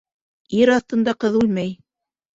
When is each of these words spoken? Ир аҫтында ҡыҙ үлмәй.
Ир 0.59 0.71
аҫтында 0.77 1.13
ҡыҙ 1.25 1.39
үлмәй. 1.43 1.73